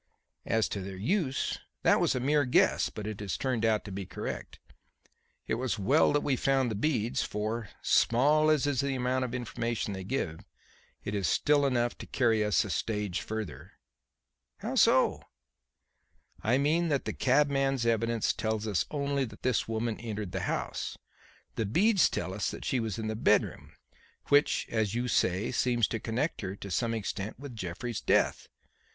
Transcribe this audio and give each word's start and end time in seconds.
"As 0.47 0.67
to 0.69 0.81
their 0.81 0.97
use, 0.97 1.59
that 1.83 1.99
was 1.99 2.15
a 2.15 2.19
mere 2.19 2.43
guess; 2.43 2.89
but 2.89 3.05
it 3.05 3.19
has 3.19 3.37
turned 3.37 3.63
out 3.63 3.85
to 3.85 3.91
be 3.91 4.07
correct. 4.07 4.57
It 5.45 5.53
was 5.61 5.77
well 5.77 6.11
that 6.13 6.23
we 6.23 6.35
found 6.35 6.71
the 6.71 6.75
beads, 6.75 7.21
for, 7.21 7.69
small 7.83 8.49
as 8.49 8.65
is 8.65 8.79
the 8.79 8.95
amount 8.95 9.25
of 9.25 9.35
information 9.35 9.93
they 9.93 10.03
give, 10.03 10.39
it 11.03 11.13
is 11.13 11.27
still 11.27 11.67
enough 11.67 11.95
to 11.99 12.07
carry 12.07 12.43
us 12.43 12.65
a 12.65 12.71
stage 12.71 13.21
further." 13.21 13.73
"How 14.57 14.73
so?" 14.73 15.21
"I 16.41 16.57
mean 16.57 16.87
that 16.87 17.05
the 17.05 17.13
cabman's 17.13 17.85
evidence 17.85 18.33
tells 18.33 18.65
us 18.65 18.87
only 18.89 19.23
that 19.25 19.43
this 19.43 19.67
woman 19.67 19.99
entered 19.99 20.31
the 20.31 20.49
house. 20.49 20.97
The 21.57 21.67
beads 21.67 22.09
tell 22.09 22.33
us 22.33 22.49
that 22.49 22.65
she 22.65 22.79
was 22.79 22.97
in 22.97 23.05
the 23.05 23.15
bedroom; 23.15 23.73
which, 24.29 24.65
as 24.71 24.95
you 24.95 25.07
say, 25.07 25.51
seems 25.51 25.87
to 25.89 25.99
connect 25.99 26.41
her 26.41 26.55
to 26.55 26.71
some 26.71 26.95
extent 26.95 27.37
with 27.37 27.55
Jeffrey's 27.55 28.01
death. 28.01 28.47